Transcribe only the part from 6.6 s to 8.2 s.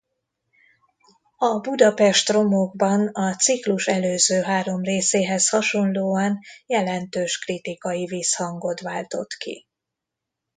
jelentős kritikai